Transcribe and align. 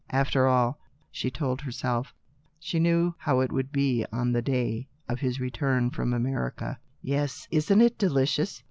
After 0.09 0.47
all, 0.47 0.79
she 1.11 1.29
told 1.29 1.61
herself, 1.61 2.11
she 2.59 2.79
knew 2.79 3.13
how 3.19 3.41
it 3.41 3.51
would 3.51 3.71
be 3.71 4.03
on 4.11 4.31
the 4.31 4.41
day 4.41 4.87
of 5.07 5.19
his 5.19 5.39
return 5.39 5.91
from 5.91 6.11
America." 6.11 6.79
Yes; 7.03 7.47
isn't 7.51 7.81
it 7.81 7.99
delicious 7.99 8.59